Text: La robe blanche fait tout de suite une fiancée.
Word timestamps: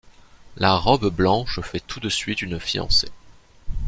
La 0.57 0.73
robe 0.77 1.11
blanche 1.15 1.59
fait 1.59 1.79
tout 1.79 1.99
de 1.99 2.09
suite 2.09 2.41
une 2.41 2.59
fiancée. 2.59 3.11